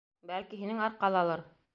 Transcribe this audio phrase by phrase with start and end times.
[0.29, 1.45] Бәлки, һинең арҡалалыр?